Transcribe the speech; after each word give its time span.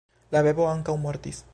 La 0.35 0.41
bebo 0.47 0.65
ankaŭ 0.71 0.97
mortis. 1.07 1.49